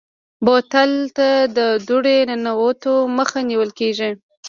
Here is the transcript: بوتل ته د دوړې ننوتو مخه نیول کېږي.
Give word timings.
بوتل 0.45 0.91
ته 1.17 1.27
د 1.57 1.59
دوړې 1.87 2.17
ننوتو 2.29 2.93
مخه 3.17 3.39
نیول 3.49 3.71
کېږي. 3.79 4.09